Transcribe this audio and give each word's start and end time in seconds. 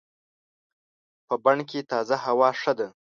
په 1.27 1.35
بڼ 1.43 1.57
کې 1.69 1.79
تازه 1.91 2.15
هوا 2.25 2.49
ښه 2.59 2.73
ده. 2.79 2.87